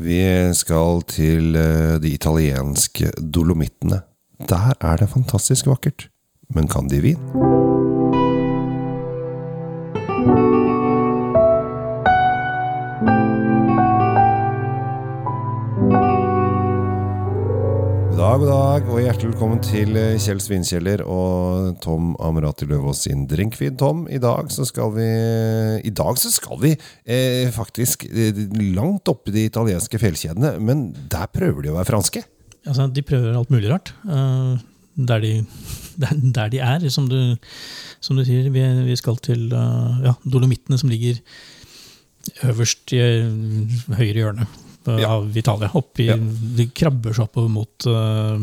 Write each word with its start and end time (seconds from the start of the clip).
Vi 0.00 0.20
skal 0.56 1.02
til 1.12 1.56
eh, 1.60 1.98
de 2.00 2.14
italienske 2.14 3.10
dolomittene. 3.20 4.00
Der 4.48 4.72
er 4.80 4.96
det 4.96 5.10
fantastisk 5.12 5.68
vakkert. 5.68 6.08
Men 6.54 6.68
kan 6.68 6.88
de 6.88 7.02
vin? 7.04 7.69
Dag, 18.70 18.86
og 18.92 19.00
hjertelig 19.02 19.30
velkommen 19.32 19.60
til 19.64 19.96
eh, 19.98 20.18
Kjell 20.20 20.38
Svinkjeller 20.42 21.00
og 21.08 21.78
Tom 21.82 22.12
Amerati 22.22 22.68
Løvaas 22.68 23.00
sin 23.06 23.24
Drinkfeed. 23.26 23.74
Tom, 23.80 24.04
i 24.06 24.20
dag 24.22 24.50
så 24.54 24.66
skal 24.68 24.92
vi 24.94 25.06
I 25.88 25.90
dag 25.96 26.20
så 26.20 26.30
skal 26.30 26.60
vi 26.62 26.70
eh, 26.76 27.48
faktisk 27.54 28.04
eh, 28.06 28.38
langt 28.76 29.10
oppe 29.10 29.32
i 29.32 29.34
de 29.34 29.46
italienske 29.48 29.98
fjellkjedene, 29.98 30.52
men 30.62 30.90
der 31.10 31.26
prøver 31.34 31.64
de 31.64 31.72
å 31.72 31.78
være 31.80 31.90
franske. 31.90 32.22
Altså, 32.68 32.86
de 32.94 33.06
prøver 33.06 33.34
alt 33.40 33.50
mulig 33.50 33.72
rart. 33.72 33.90
Uh, 34.04 34.60
der, 34.94 35.24
de, 35.24 35.32
der, 36.36 36.52
de 36.52 36.62
er, 36.62 36.86
som 36.94 37.08
du, 37.10 37.18
som 37.98 38.20
du 38.20 38.26
sier. 38.28 38.52
Vi, 38.54 38.66
vi 38.86 39.00
skal 39.00 39.18
til 39.24 39.48
uh, 39.50 39.98
ja, 40.04 40.14
Dolomittene, 40.22 40.78
som 40.78 40.92
ligger 40.92 41.18
øverst 42.46 42.92
i 42.94 43.00
eh, 43.00 43.94
høyre 43.96 44.18
hjørne 44.22 44.46
eh, 44.46 44.66
Ja. 44.98 45.08
av 45.16 45.36
Italia. 45.36 45.70
Oppi, 45.74 46.06
Ja. 46.10 46.16
De 46.16 46.66
krabber 46.74 47.12
seg 47.14 47.28
oppover 47.28 47.48
mot 47.48 47.86
eh, 47.86 48.38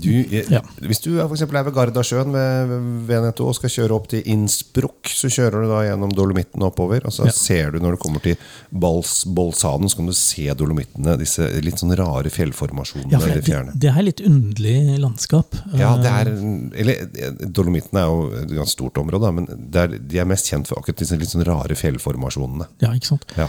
Du, 0.00 0.06
jeg, 0.08 0.46
Ja. 0.48 0.60
Hvis 0.80 1.00
du 1.02 1.10
for 1.18 1.56
er 1.58 1.64
ved 1.66 1.74
Gardasjøen 1.74 2.30
ved 2.32 2.70
Veneto 3.08 3.48
og 3.48 3.56
skal 3.56 3.68
kjøre 3.74 3.90
opp 3.96 4.06
til 4.08 4.22
Innsbruck, 4.24 5.10
så 5.10 5.26
kjører 5.28 5.64
du 5.64 5.68
da 5.68 5.80
gjennom 5.82 6.12
Dolomitten 6.14 6.62
oppover, 6.62 7.02
og 7.04 7.12
så 7.12 7.26
Ja. 7.26 7.32
ser 7.32 7.70
du 7.72 7.80
når 7.80 7.90
du 7.90 7.96
kommer 7.98 8.22
til 8.22 8.36
Bals, 8.72 9.24
Bolzano, 9.26 9.88
så 9.88 9.96
kan 9.96 10.06
du 10.06 10.12
se 10.12 10.46
Dolomittene, 10.54 11.18
disse 11.18 11.42
litt 11.60 11.74
sånn 11.82 11.94
rare 11.98 12.30
fjellformasjonene 12.30 13.10
Ja, 13.12 13.18
det 13.18 13.44
det, 13.44 13.80
det 13.80 13.90
er 13.90 14.02
litt 14.06 14.20
underlig 14.20 14.98
landskap. 15.02 15.58
Ja, 15.74 15.96
det 15.98 16.06
Eh, 16.06 16.20
er 16.20 16.80
Eller 16.80 16.94
eh, 16.94 17.32
Dolomittene 17.50 18.00
er 18.00 18.06
jo 18.06 18.30
et 18.44 18.48
ganske 18.48 18.70
stort 18.78 18.94
område, 18.96 19.34
men 19.34 19.46
det 19.70 19.76
er, 19.76 19.98
de 19.98 20.18
er 20.18 20.24
mest 20.24 20.46
kjent 20.48 20.68
for 20.70 20.78
akkurat 20.78 20.96
disse 21.02 21.18
litt 21.18 21.28
sånn 21.34 21.44
rare 21.44 21.74
fjellformasjonene. 21.74 22.66
ja, 22.80 22.94
ikke 22.94 23.06
sant? 23.10 23.26
Ja. 23.36 23.48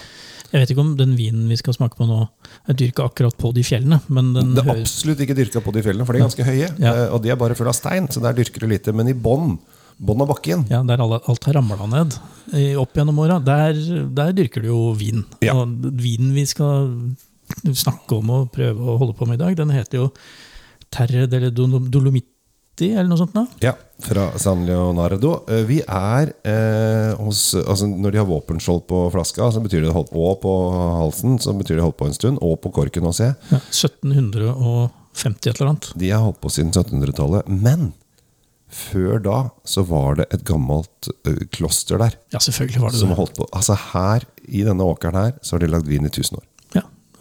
Jeg 0.51 0.61
vet 0.61 0.71
ikke 0.73 0.83
om 0.83 0.95
den 0.99 1.13
vinen 1.15 1.47
vi 1.47 1.55
skal 1.59 1.73
smake 1.77 1.95
på 1.95 2.05
nå, 2.09 2.17
er 2.67 2.75
dyrka 2.75 3.05
akkurat 3.07 3.37
på 3.39 3.53
de 3.55 3.63
fjellene. 3.63 4.01
Men 4.11 4.33
den 4.35 4.53
Det 4.57 4.65
er 4.65 4.81
absolutt 4.81 5.21
ikke 5.23 5.37
dyrka 5.37 5.61
på 5.63 5.71
de 5.73 5.83
fjellene, 5.85 6.05
for 6.05 6.13
de 6.13 6.19
er 6.19 6.25
ganske 6.27 6.43
høye. 6.47 6.67
Ja. 6.79 6.91
eh, 7.05 7.13
Og 7.15 7.21
de 7.23 7.29
er 7.31 7.39
bare 7.39 7.55
fulle 7.55 7.71
av 7.71 7.77
stein, 7.77 8.07
så 8.11 8.19
der 8.23 8.33
dyrker 8.35 8.59
du 8.59 8.67
lite. 8.67 8.91
Men 8.93 9.07
i 9.07 9.13
bånn, 9.13 9.57
bånn 10.01 10.21
av 10.21 10.27
bakken, 10.33 10.65
Ja, 10.69 10.81
Der 10.83 10.99
alt 10.99 11.43
har 11.45 11.53
ramla 11.53 11.87
ned 11.87 12.17
opp 12.77 12.93
gjennom 12.97 13.19
åra, 13.23 13.39
der, 13.39 13.73
der 14.11 14.33
dyrker 14.33 14.61
du 14.61 14.67
jo 14.67 14.93
vin. 14.93 15.23
Ja. 15.41 15.53
Og 15.55 15.67
vinen 16.01 16.33
vi 16.35 16.43
skal 16.45 17.15
snakke 17.71 18.17
om 18.19 18.29
og 18.29 18.51
prøve 18.51 18.79
å 18.79 18.97
holde 18.99 19.15
på 19.15 19.27
med 19.27 19.39
i 19.39 19.43
dag, 19.45 19.55
den 19.55 19.69
heter 19.69 19.97
jo 20.03 20.11
Terre 20.91 21.27
delle 21.31 21.51
Dolo- 21.55 21.79
Dolomitti, 21.87 22.27
eller 22.79 23.09
noe 23.11 23.17
sånt. 23.19 23.33
Da. 23.35 23.43
Ja, 23.61 23.73
fra 24.01 24.29
San 24.39 24.65
Leonardo. 24.65 25.43
Eh, 25.49 25.63
Vi 25.67 25.81
er 25.85 26.31
eh, 26.47 27.11
hos 27.19 27.53
altså 27.55 27.85
Når 27.87 28.11
de 28.11 28.17
har 28.17 28.25
våpenskjold 28.25 28.87
på 28.87 29.11
flaska, 29.13 29.51
så 29.51 29.61
betyr 29.61 29.81
det 29.85 29.93
holdt, 29.93 30.09
og 30.15 30.39
på 30.41 30.53
halsen, 30.97 31.37
så 31.39 31.53
betyr 31.53 31.75
det 31.77 31.83
holdt 31.85 31.97
på 31.99 32.07
en 32.07 32.13
stund. 32.17 32.39
Og 32.41 32.59
på 32.63 32.71
korken 32.73 33.03
også, 33.05 33.23
jeg. 33.31 33.35
Ja, 33.51 33.59
1750 33.69 35.49
et 35.51 35.59
eller 35.59 35.69
annet. 35.73 35.91
De 35.99 36.09
har 36.09 36.23
holdt 36.23 36.39
på 36.41 36.49
siden 36.49 36.71
1700-tallet. 36.71 37.47
Men 37.51 37.91
før 38.71 39.19
da 39.19 39.37
så 39.67 39.83
var 39.83 40.15
det 40.21 40.29
et 40.31 40.45
gammelt 40.47 41.09
ø, 41.27 41.33
kloster 41.51 41.99
der. 41.99 42.13
Ja, 42.31 42.39
selvfølgelig 42.39 42.81
var 42.85 42.93
det 42.93 43.01
Som 43.01 43.09
det. 43.11 43.17
holdt 43.19 43.35
på 43.35 43.47
Altså 43.51 43.75
her, 43.91 44.23
i 44.47 44.63
denne 44.63 44.83
åkeren 44.87 45.17
her, 45.19 45.33
så 45.43 45.55
har 45.57 45.65
de 45.65 45.67
lagd 45.73 45.87
vin 45.91 46.07
i 46.07 46.11
1000 46.11 46.39
år. 46.39 46.45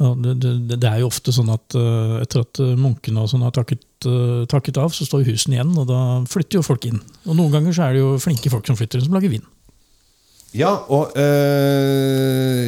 Det, 0.00 0.34
det, 0.40 0.78
det 0.80 0.88
er 0.88 1.02
jo 1.02 1.10
ofte 1.10 1.32
sånn 1.34 1.50
at 1.52 1.76
eh, 1.76 2.14
etter 2.22 2.40
at 2.40 2.60
eh, 2.62 2.76
munkene 2.80 3.20
og 3.20 3.28
sånn 3.28 3.44
har 3.44 3.52
takket, 3.52 3.82
eh, 4.08 4.46
takket 4.48 4.78
av, 4.80 4.94
så 4.96 5.04
står 5.04 5.26
husene 5.28 5.58
igjen, 5.58 5.74
og 5.76 5.90
da 5.90 6.00
flytter 6.30 6.56
jo 6.56 6.64
folk 6.64 6.86
inn. 6.88 7.02
Og 7.26 7.36
noen 7.36 7.52
ganger 7.52 7.76
så 7.76 7.84
er 7.86 7.96
det 7.96 8.00
jo 8.00 8.14
flinke 8.22 8.52
folk 8.52 8.64
som 8.68 8.78
flytter 8.78 9.00
inn, 9.00 9.10
som 9.10 9.18
lager 9.18 9.34
vin. 9.34 9.44
Ja, 10.56 10.72
og 10.88 11.12
øh, 11.20 12.64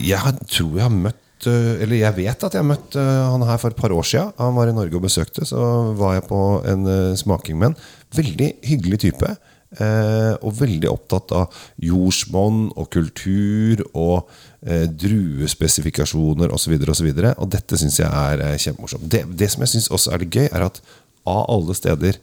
jeg 0.00 0.32
tror 0.50 0.72
jeg 0.74 0.82
har 0.82 0.90
møtt 0.90 1.46
Eller 1.46 2.00
jeg 2.00 2.16
vet 2.16 2.42
at 2.44 2.56
jeg 2.56 2.60
har 2.60 2.66
møtt 2.66 2.96
øh, 2.98 3.20
han 3.30 3.44
her 3.46 3.60
for 3.62 3.70
et 3.70 3.78
par 3.78 3.94
år 3.94 4.04
siden. 4.04 4.32
Han 4.40 4.56
var 4.56 4.68
i 4.68 4.74
Norge 4.74 4.98
og 4.98 5.04
besøkte, 5.04 5.46
så 5.46 5.60
var 5.96 6.16
jeg 6.16 6.26
på 6.26 6.40
en 6.68 6.82
smaking 7.16 7.60
med 7.60 7.70
en. 7.70 7.78
Veldig 8.16 8.50
hyggelig 8.72 8.98
type. 9.06 9.30
Øh, 9.78 10.34
og 10.40 10.56
veldig 10.60 10.90
opptatt 10.90 11.34
av 11.36 11.60
jordsmonn 11.84 12.70
og 12.74 12.90
kultur 12.92 13.84
og 13.92 14.30
eh, 14.66 14.88
druespesifikasjoner 14.90 16.52
osv. 16.54 16.76
Og, 16.80 16.96
så 16.96 17.06
videre, 17.06 17.34
og 17.38 17.52
dette 17.54 17.78
syns 17.80 18.00
jeg 18.02 18.10
er 18.10 18.44
eh, 18.48 18.58
kjempemorsomt. 18.58 19.06
Det, 19.10 19.24
det 19.30 19.50
som 19.52 19.66
jeg 19.66 19.74
syns 19.76 19.90
også 19.92 20.14
er 20.14 20.24
litt 20.24 20.36
gøy, 20.36 20.48
er 20.50 20.68
at 20.70 20.82
av 21.28 21.44
alle 21.52 21.76
steder 21.76 22.18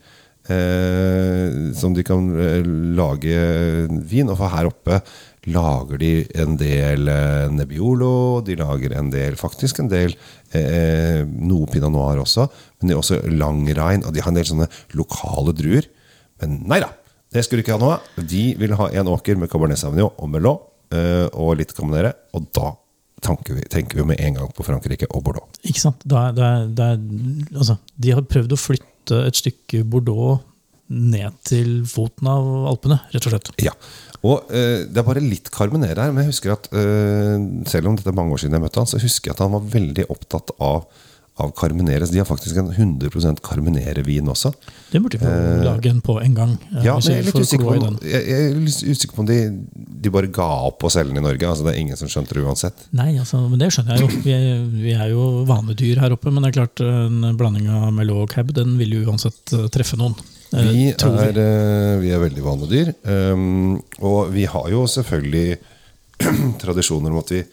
eh, 0.50 1.74
som 1.78 1.96
de 1.96 2.06
kan 2.08 2.30
eh, 2.42 2.68
lage 2.98 3.40
vin. 4.10 4.30
Og 4.32 4.38
for 4.40 4.54
her 4.54 4.70
oppe 4.72 5.02
lager 5.48 6.02
de 6.02 6.12
en 6.42 6.58
del 6.60 7.08
eh, 7.12 7.48
Nebbiolo, 7.54 8.42
de 8.46 8.58
lager 8.60 8.98
en 8.98 9.12
del 9.14 9.38
faktisk 9.40 9.82
en 9.84 9.92
del 9.92 10.16
eh, 10.58 11.24
noe 11.24 11.70
pinot 11.72 11.94
noir 11.94 12.24
også. 12.24 12.48
Men 12.80 12.90
de 12.90 12.96
har 12.96 13.04
også 13.04 13.22
langrein, 13.32 14.06
og 14.06 14.16
de 14.16 14.24
har 14.24 14.34
en 14.34 14.40
del 14.40 14.50
sånne 14.50 14.72
lokale 14.98 15.56
druer. 15.58 15.88
Men 16.42 16.62
nei 16.70 16.82
da, 16.84 16.92
det 17.34 17.44
skulle 17.44 17.62
du 17.62 17.66
ikke 17.66 17.78
ha 17.78 17.82
noe 17.82 17.98
av. 17.98 18.26
De 18.34 18.44
vil 18.60 18.76
ha 18.80 18.90
en 19.00 19.12
åker 19.12 19.40
med 19.40 19.52
Cabernet 19.52 19.80
Sauvignon 19.82 20.14
og 20.16 20.30
Melon 20.32 20.60
eh, 20.96 21.26
og 21.34 21.58
litt 21.60 21.74
Cabernet, 21.76 22.20
og 22.38 22.48
da 22.56 22.74
tenker 23.24 23.58
vi, 23.58 23.66
tenker 23.72 24.00
vi 24.00 24.06
med 24.12 24.22
en 24.22 24.38
gang 24.40 24.52
på 24.54 24.66
Frankrike 24.66 25.10
og 25.10 25.24
Bordeaux. 25.26 25.48
Ikke 25.66 25.82
sant? 25.82 26.04
Da, 26.08 26.30
da, 26.36 26.52
da, 26.70 26.92
altså, 27.56 27.80
de 27.98 28.14
har 28.14 28.28
prøvd 28.30 28.54
å 28.54 28.60
flytte 28.62 29.24
et 29.28 29.40
stykke 29.40 29.84
Bordeaux 29.90 30.44
ned 30.88 31.36
til 31.48 31.82
foten 31.90 32.30
av 32.32 32.46
Alpene, 32.70 33.02
rett 33.12 33.26
og 33.28 33.34
slett. 33.34 33.50
Ja, 33.60 33.74
og 34.24 34.48
eh, 34.56 34.86
Det 34.88 35.02
er 35.02 35.08
bare 35.08 35.24
litt 35.24 35.52
Carmenere 35.54 36.06
her, 36.06 36.14
men 36.16 36.24
jeg 36.24 36.32
husker 36.36 36.56
at 36.56 36.70
eh, 36.72 37.36
selv 37.68 37.92
om 37.92 37.98
dette 37.98 38.14
er 38.14 38.18
mange 38.18 38.38
år 38.38 38.44
siden 38.44 38.56
jeg 38.56 38.64
møtte 38.64 38.82
han, 38.82 38.90
så 38.90 39.02
husker 39.02 39.32
jeg 39.32 39.36
at 39.36 39.44
han 39.44 39.56
var 39.58 39.68
veldig 39.76 40.08
opptatt 40.14 40.54
av, 40.64 40.88
av 41.44 41.52
Carmenere. 41.58 42.08
De 42.10 42.18
har 42.18 42.26
faktisk 42.26 42.58
en 42.58 42.72
100% 42.74 43.42
Carmenere-vin 43.46 44.26
også. 44.32 44.50
Det 44.92 45.02
burde 45.04 45.20
vi 45.22 45.28
jo 45.30 45.64
lage 45.68 45.90
en 45.92 46.00
på 46.02 46.16
en 46.24 46.34
gang. 46.34 46.54
eh, 46.74 46.84
Ja, 46.88 46.96
men 46.98 47.04
jeg 47.04 47.20
er 47.20 47.28
litt 47.28 47.36
usikker 47.44 47.68
på, 47.68 47.76
jeg, 48.02 48.24
jeg 48.28 48.48
er 48.48 48.56
litt 48.64 48.80
usikker 48.90 49.16
på 49.20 49.22
om 49.22 49.30
de, 49.30 49.38
de 50.08 50.10
bare 50.16 50.32
ga 50.34 50.48
opp 50.72 50.84
å 50.88 50.92
selge 50.94 51.14
den 51.14 51.22
i 51.22 51.26
Norge. 51.28 51.46
Altså 51.52 51.68
Det 51.68 51.76
er 51.76 51.80
ingen 51.84 52.00
som 52.00 52.10
skjønte 52.10 52.34
det 52.38 52.44
uansett. 52.48 52.88
Nei, 52.98 53.12
altså, 53.22 53.44
men 53.50 53.60
det 53.62 53.70
skjønner 53.76 53.98
jeg 54.00 54.08
jo. 54.08 54.22
Vi 54.26 54.34
er, 54.34 54.64
vi 54.88 54.96
er 54.98 55.12
jo 55.14 55.28
vanedyr 55.50 56.02
her 56.02 56.16
oppe, 56.18 56.34
men 56.34 56.42
det 56.48 56.50
er 56.54 56.58
klart 56.62 56.82
en 56.88 57.38
blanding 57.38 57.70
av 57.70 57.92
Merlot 57.94 58.24
og 58.26 58.34
Cab 58.34 58.50
den 58.58 58.78
vil 58.82 58.98
jo 58.98 59.06
uansett 59.12 59.54
eh, 59.54 59.68
treffe 59.74 60.00
noen. 60.02 60.18
eh, 60.56 60.72
Vi 60.74 60.90
er, 60.96 61.38
eh, 61.44 61.94
vi 62.02 62.10
er 62.16 62.24
veldig 62.26 62.44
vanedyr. 62.50 62.94
Um, 63.06 63.78
og 64.02 64.34
vi 64.34 64.46
har 64.50 64.70
jo 64.74 64.86
selvfølgelig 64.90 65.58
tradisjoner 66.64 67.14
om 67.14 67.22
at 67.22 67.30
vi 67.36 67.44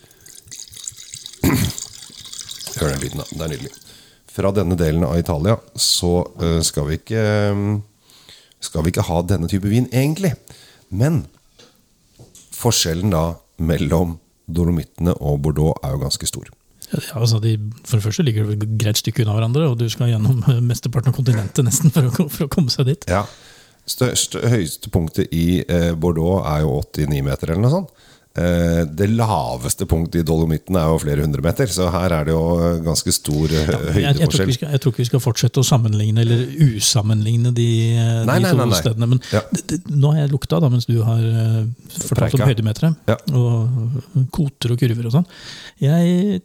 Hør 2.81 2.95
den 2.95 3.03
lyden, 3.05 3.23
da. 3.23 3.27
Det 3.31 3.47
er 3.47 3.53
nydelig. 3.55 3.73
Fra 4.35 4.51
denne 4.55 4.79
delen 4.79 5.07
av 5.07 5.19
Italia 5.19 5.59
så 5.79 6.17
eh, 6.43 6.59
skal 6.67 6.89
vi 6.89 6.99
ikke 6.99 7.23
um, 7.55 7.69
Skal 8.65 8.83
vi 8.83 8.91
ikke 8.91 9.05
ha 9.07 9.21
denne 9.29 9.49
type 9.51 9.69
vin, 9.69 9.87
egentlig. 9.93 10.33
Men 10.89 11.25
forskjellen 12.55 13.13
da 13.13 13.25
mellom 13.61 14.19
Dolomittene 14.45 15.15
og 15.21 15.43
Bordeaux 15.45 15.79
er 15.85 15.95
jo 15.95 16.03
ganske 16.03 16.29
stor. 16.29 16.51
Ja, 16.93 17.01
altså 17.19 17.41
de, 17.43 17.57
for 17.85 17.99
det 17.99 18.05
første 18.05 18.25
ligger 18.27 18.49
det 18.49 18.59
et 18.63 18.77
greit 18.81 19.01
stykke 19.01 19.25
unna 19.25 19.37
hverandre, 19.39 19.69
og 19.71 19.79
du 19.81 19.87
skal 19.93 20.13
gjennom 20.13 20.43
eh, 20.51 20.61
mesteparten 20.65 21.13
av 21.13 21.17
kontinentet 21.17 21.67
nesten 21.67 21.93
for 21.95 22.09
å, 22.09 22.29
for 22.29 22.47
å 22.47 22.53
komme 22.53 22.73
seg 22.73 22.91
dit. 22.91 23.07
Ja. 23.11 23.25
Største, 23.89 24.41
høyeste 24.49 24.89
punktet 24.93 25.33
i 25.37 25.61
eh, 25.61 25.93
Bordeaux 25.93 26.45
er 26.49 26.65
jo 26.65 26.79
89 26.81 27.25
meter, 27.27 27.53
eller 27.53 27.67
noe 27.67 27.75
sånt. 27.75 28.05
Eh, 28.35 28.81
det 28.91 29.07
laveste 29.15 29.87
punktet 29.87 30.25
i 30.25 30.27
Dolomitten 30.27 30.75
er 30.75 30.89
jo 30.91 30.97
flere 30.99 31.23
hundre 31.23 31.39
meter, 31.45 31.69
så 31.71 31.87
her 31.95 32.11
er 32.17 32.25
det 32.27 32.33
jo 32.35 32.41
eh, 32.59 32.81
ganske 32.83 33.13
stor 33.15 33.45
høydeforskjell. 33.47 33.85
Jeg, 33.95 34.03
jeg, 34.03 34.17
høydeforskjell. 34.25 34.73
jeg 34.73 34.81
tror 34.83 34.95
ikke 34.95 35.03
vi 35.05 35.07
skal 35.07 35.23
fortsette 35.23 35.63
å 35.63 35.67
sammenligne 35.69 36.25
eller 36.25 36.43
usammenligne 36.67 37.53
de, 37.55 37.69
eh, 37.95 38.25
Nei, 38.27 38.41
de 38.43 38.51
to 38.51 38.59
nei, 38.59 38.67
nei. 38.73 38.81
stedene. 38.81 39.11
Men 39.13 39.23
Ja. 39.31 39.45
det, 39.55 39.63
det, 39.71 39.79
nå 39.95 40.11
har 40.17 40.25
jeg 40.25 40.33
lukta, 40.35 40.59
da, 40.65 40.73
mens 40.73 40.89
du 40.91 40.97
har 41.07 41.23
eh, 41.23 41.61
fortalt 42.09 42.35
om 42.41 42.45
høydemeteret. 42.51 43.07
Ja. 43.13 43.21
og 43.39 44.27
koter 44.35 44.75
og 44.75 44.83
kurver 44.83 45.07
og 45.13 45.15
sånn. 45.21 45.31
Jeg 45.85 46.43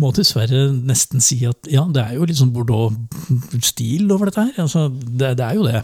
må 0.00 0.14
dessverre 0.16 0.70
nesten 0.72 1.20
si 1.20 1.42
at 1.44 1.68
ja, 1.68 1.84
det 1.92 2.06
er 2.06 2.14
jo 2.16 2.24
litt 2.24 2.38
sånn 2.40 2.54
Bordeaux-stil 2.56 4.08
over 4.14 4.30
dette 4.30 4.46
her. 4.48 4.62
Altså, 4.64 4.86
det, 4.88 5.34
det 5.36 5.44
er 5.44 5.58
jo 5.60 5.66
det. 5.68 5.82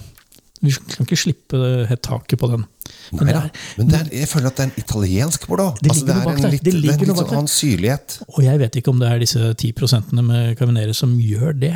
Vi 0.64 0.72
kan 0.90 1.04
ikke 1.06 1.20
slippe 1.20 1.58
helt 1.86 2.02
taket 2.02 2.40
på 2.40 2.48
den. 2.50 2.64
Men 3.12 3.24
Nei 3.26 3.32
da, 3.34 3.40
er- 3.48 3.50
men 3.78 3.94
er, 3.94 4.08
jeg 4.12 4.28
føler 4.28 4.46
at 4.50 4.56
det 4.56 4.64
er 4.64 4.68
en 4.70 4.82
italiensk 4.84 5.46
Bordeaux. 5.48 5.78
Det 5.80 5.90
Altså, 5.90 6.06
det, 6.06 6.14
er 6.16 6.28
en 6.28 6.50
litt, 6.52 6.62
Det 6.64 6.72
det 6.72 6.90
er 6.90 6.92
en 6.92 7.04
litt 7.06 7.16
sånn 7.16 7.30
annen 7.38 7.48
syrlighet. 7.52 8.18
Og 8.34 8.42
jeg 8.44 8.58
vet 8.60 8.76
ikke 8.76 8.90
om 8.92 8.98
det 9.00 9.08
er 9.12 9.18
disse 9.22 9.52
10% 9.54 10.12
med 10.22 10.58
Caminere 10.58 10.94
som 10.94 11.14
gjør 11.20 11.54
det. 11.58 11.74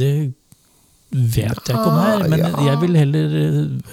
Det 0.00 0.12
vet 1.12 1.58
jeg 1.68 1.76
ikke 1.76 1.88
om 1.90 1.98
det 2.00 2.08
er, 2.08 2.28
men 2.32 2.38
Ja. 2.40 2.50
jeg 2.70 2.80
vil 2.80 2.96
heller 2.96 3.34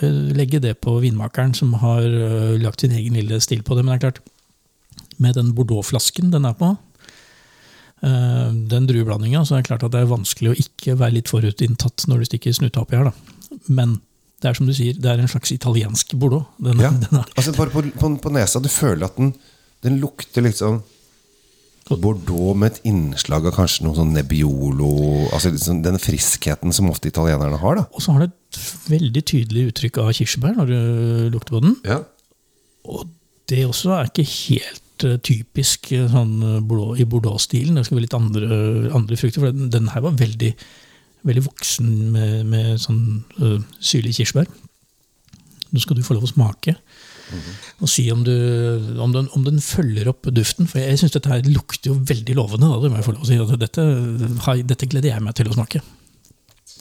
eh, 0.02 0.20
legge 0.40 0.62
det 0.64 0.78
på 0.80 0.94
vinmakeren, 1.04 1.54
som 1.54 1.74
har 1.82 2.02
eh, 2.08 2.54
lagt 2.64 2.80
sin 2.86 2.92
egen 2.96 3.14
lille 3.20 3.42
stil 3.44 3.62
på 3.68 3.76
det. 3.76 3.84
Men 3.84 3.98
det 4.00 4.00
er 4.00 4.12
klart, 4.12 4.22
med 5.20 5.36
den 5.36 5.52
Bordeaux-flasken 5.54 6.32
den 6.32 6.46
er 6.48 6.54
på, 6.56 6.78
eh, 8.04 8.52
den 8.72 8.88
drueblandinga, 8.88 9.44
så 9.46 9.58
er 9.58 9.62
det 9.64 9.68
klart 9.68 9.84
at 9.84 9.92
det 9.92 10.02
er 10.06 10.14
vanskelig 10.14 10.54
å 10.54 10.60
ikke 10.64 10.96
være 11.00 11.18
litt 11.20 11.28
forutinntatt 11.32 12.08
når 12.08 12.20
du 12.24 12.30
stikker 12.32 12.56
snuta 12.56 12.86
oppi 12.86 12.96
her. 12.96 13.12
da. 13.12 13.60
Men 13.68 14.00
det 14.40 14.50
er 14.50 14.56
som 14.58 14.68
du 14.70 14.74
sier, 14.76 14.94
det 14.96 15.10
er 15.12 15.20
en 15.24 15.28
slags 15.32 15.52
italiensk 15.52 16.14
bordeaux. 16.20 16.46
Den, 16.64 16.80
Ja. 16.80 16.90
den 16.92 17.20
er, 17.20 17.26
Altså 17.38 17.52
bare 17.58 17.70
på, 17.74 17.82
på, 18.00 18.12
på 18.24 18.32
nesa, 18.32 18.60
du 18.64 18.70
føler 18.72 19.06
at 19.10 19.18
den, 19.20 19.34
den 19.84 20.00
lukter 20.00 20.42
liksom 20.46 20.82
Bordeaux 21.90 22.54
med 22.56 22.70
et 22.76 22.82
innslag 22.86 23.48
av 23.50 23.56
kanskje 23.56 23.82
noe 23.88 23.96
sånn 23.98 24.12
Nebbiolo 24.14 24.90
Altså 25.34 25.50
liksom 25.50 25.80
den 25.82 25.98
friskheten 25.98 26.70
som 26.76 26.90
ofte 26.92 27.10
italienerne 27.10 27.58
har, 27.58 27.80
da. 27.80 27.86
og 27.90 28.04
så 28.06 28.14
har 28.14 28.28
det 28.28 28.30
et 28.30 28.60
veldig 28.92 29.24
tydelig 29.26 29.64
uttrykk 29.72 29.98
av 30.04 30.12
kirsebær 30.14 30.54
når 30.60 30.70
du 30.70 30.78
lukter 31.34 31.56
på 31.58 31.64
den. 31.66 31.74
Ja. 31.90 31.98
Og 32.86 33.08
det 33.50 33.64
også 33.66 33.96
er 33.98 34.12
ikke 34.12 34.28
helt 34.30 35.06
eh, 35.10 35.18
typisk 35.26 35.90
eh, 35.98 36.06
sånn 36.14 36.36
eh, 36.46 36.60
Bordeaux, 36.62 36.94
i 37.02 37.08
Bordeaux-stilen. 37.10 37.78
Det 37.80 37.88
skal 37.88 37.98
være 37.98 38.06
litt 38.06 38.18
andre, 38.20 38.62
andre 39.00 39.18
frukter. 39.18 39.42
For 39.42 39.50
den, 39.58 39.72
den 39.74 39.90
her 39.96 40.06
var 40.06 40.18
veldig, 40.22 40.52
veldig 41.28 41.46
voksen 41.48 41.90
med, 42.14 42.34
med 42.50 42.82
sånn 42.82 43.02
uh, 43.42 43.60
syrlig 43.84 44.16
kirsebær. 44.20 44.50
Nå 45.70 45.82
skal 45.84 46.00
du 46.00 46.06
få 46.06 46.16
lov 46.18 46.26
å 46.26 46.32
smake. 46.32 46.76
Og 47.80 47.90
si 47.92 48.08
om, 48.10 48.24
du, 48.26 48.34
om, 48.98 49.12
den, 49.14 49.28
om 49.38 49.44
den 49.46 49.60
følger 49.62 50.10
opp 50.10 50.28
duften. 50.34 50.68
For 50.70 50.82
jeg 50.82 50.98
syns 51.00 51.14
dette 51.14 51.30
her 51.30 51.46
lukter 51.46 51.92
jo 51.92 51.98
veldig 52.10 52.36
lovende. 52.40 52.72
Da, 52.72 52.80
det 52.82 52.92
må 52.92 53.00
jeg 53.00 53.06
få 53.06 53.14
lov 53.16 53.26
å 53.26 53.30
si. 53.30 53.38
Altså, 53.38 53.60
dette, 53.60 53.86
dette 54.66 54.90
gleder 54.90 55.14
jeg 55.14 55.26
meg 55.26 55.38
til 55.38 55.52
å 55.52 55.58
smake. 55.58 55.84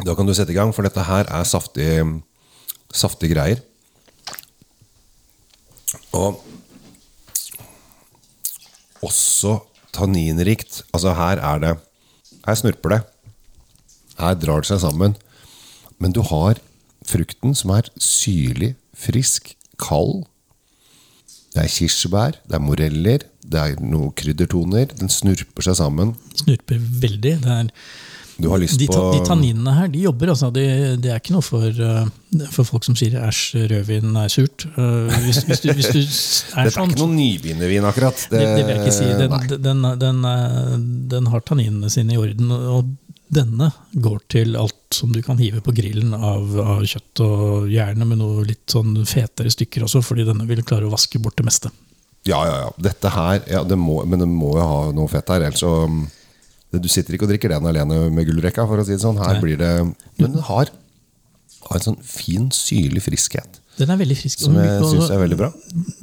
Da 0.07 0.15
kan 0.17 0.29
du 0.29 0.35
sette 0.37 0.55
i 0.55 0.57
gang, 0.57 0.73
for 0.75 0.87
dette 0.87 1.05
her 1.05 1.29
er 1.35 1.49
saftige, 1.49 2.07
saftige 2.95 3.35
greier. 3.35 3.61
Og 6.17 6.41
også 9.05 9.59
tanninrikt. 9.95 10.83
Altså 10.93 11.15
her 11.19 11.43
er 11.43 11.63
det 11.65 11.77
Her 12.49 12.57
snurper 12.57 12.95
det. 12.95 13.01
Her 14.19 14.35
drar 14.39 14.65
det 14.65 14.71
seg 14.73 14.81
sammen. 14.83 15.15
Men 16.03 16.13
du 16.15 16.21
har 16.27 16.59
frukten 17.09 17.55
som 17.59 17.71
er 17.77 17.89
syrlig, 18.03 18.75
frisk, 18.99 19.55
kald. 19.79 20.25
Det 21.55 21.65
er 21.65 21.71
kirsebær, 21.73 22.37
det 22.47 22.59
er 22.59 22.63
moreller, 22.63 23.25
det 23.49 23.59
er 23.63 23.79
noen 23.81 24.13
kryddertoner. 24.19 24.91
Den 24.99 25.09
snurper 25.11 25.65
seg 25.65 25.79
sammen. 25.81 26.13
Snurper 26.39 26.79
veldig. 27.03 27.39
Det 27.47 27.55
er 27.63 27.71
Du 28.39 28.47
har 28.53 28.61
lyst 28.63 28.79
de, 28.79 28.87
på 28.87 28.95
ta- 28.95 29.15
de 29.17 29.23
tanninene 29.27 29.73
her, 29.75 29.89
de 29.91 30.05
jobber. 30.05 30.31
altså. 30.31 30.53
Det, 30.55 30.67
de 31.03 31.09
er 31.11 31.19
ikke 31.19 31.33
noe 31.35 31.43
for, 31.43 31.65
eh, 31.67 32.45
for 32.55 32.63
folk 32.69 32.85
som 32.87 32.95
sier 32.95 33.17
'æsj, 33.19 33.65
rødvin 33.73 34.15
er 34.15 34.29
surt'. 34.31 34.67
Eh, 34.79 35.17
hvis, 35.25 35.41
hvis, 35.49 35.61
du, 35.65 35.73
hvis 35.73 35.89
du 35.91 35.99
er 35.99 36.07
Dette 36.07 36.69
er 36.69 36.71
sånn, 36.77 36.93
ikke 36.95 37.01
noen 37.03 37.17
nybegynnervin, 37.19 37.89
akkurat. 37.91 38.15
det, 38.31 38.39
det 38.39 38.63
vil 38.67 38.75
jeg 38.77 38.85
ikke 38.85 38.95
si. 38.95 39.09
Den, 39.25 39.63
den, 39.67 39.83
den, 40.05 40.25
eh, 40.25 40.79
den 41.17 41.27
har 41.35 41.41
tanninene 41.41 41.91
sine 41.91 42.15
i 42.15 42.21
orden. 42.21 42.53
Og 42.53 42.95
denne 43.29 43.71
går 43.93 44.21
til 44.33 44.57
alt 44.57 44.95
som 44.95 45.13
du 45.13 45.21
kan 45.25 45.39
hive 45.41 45.61
på 45.65 45.75
grillen 45.77 46.15
av, 46.17 46.55
av 46.61 46.85
kjøtt, 46.89 47.23
og 47.25 47.69
gjerne 47.73 48.07
med 48.09 48.21
noe 48.23 48.47
litt 48.49 48.65
sånn 48.73 48.95
fetere 49.09 49.53
stykker 49.53 49.85
også, 49.85 50.03
fordi 50.05 50.27
denne 50.29 50.47
vil 50.49 50.65
klare 50.67 50.89
å 50.89 50.93
vaske 50.93 51.21
bort 51.23 51.39
det 51.41 51.47
meste. 51.49 51.73
Ja, 52.29 52.41
ja, 52.49 52.57
ja. 52.65 52.71
Dette 52.89 53.13
her 53.15 53.43
ja, 53.49 53.63
det 53.65 53.79
må, 53.79 54.01
Men 54.05 54.21
det 54.21 54.27
må 54.29 54.51
jo 54.59 54.65
ha 54.65 54.81
noe 54.93 55.09
fett 55.09 55.31
her, 55.33 55.45
ellers 55.47 55.63
så 55.63 55.71
um, 55.87 56.03
Du 56.75 56.89
sitter 56.91 57.15
ikke 57.15 57.25
og 57.25 57.31
drikker 57.31 57.55
den 57.55 57.69
alene 57.71 58.01
med 58.13 58.27
gullrekka, 58.29 58.67
for 58.69 58.81
å 58.81 58.85
si 58.85 58.97
det 58.97 59.05
sånn. 59.05 59.21
Her 59.23 59.39
Nei. 59.39 59.45
blir 59.45 59.61
det 59.61 59.73
Men 59.87 60.35
den 60.35 60.45
har, 60.49 60.73
har 61.69 61.79
en 61.79 61.87
sånn 61.87 62.03
fin, 62.05 62.51
syrlig 62.55 63.05
friskhet. 63.07 63.63
Den 63.79 63.93
er 63.95 64.01
veldig 64.01 64.17
frisk. 64.19 64.43
Som 64.43 64.57
jeg 64.59 64.83
syns 64.91 65.13
er 65.15 65.23
veldig 65.23 65.39
bra. 65.39 65.53